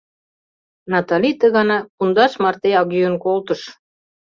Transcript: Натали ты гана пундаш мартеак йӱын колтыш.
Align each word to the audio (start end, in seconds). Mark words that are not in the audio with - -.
Натали 0.93 1.31
ты 1.39 1.45
гана 1.57 1.77
пундаш 1.95 2.31
мартеак 2.43 2.87
йӱын 2.95 3.15
колтыш. 3.23 3.61